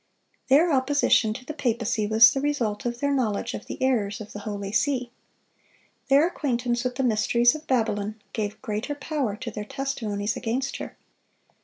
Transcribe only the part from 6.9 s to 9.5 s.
the mysteries of Babylon, gave greater power